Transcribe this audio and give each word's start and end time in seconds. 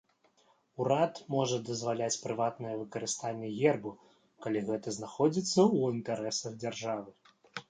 Урад 0.83 1.19
можа 1.33 1.57
дазваляць 1.67 2.17
прыватнае 2.23 2.71
выкарыстанне 2.79 3.51
гербу, 3.59 3.93
калі 4.47 4.65
гэта 4.71 4.95
знаходзіцца 4.97 5.53
ў 5.53 5.79
інтарэсах 5.99 6.59
дзяржавы. 6.67 7.09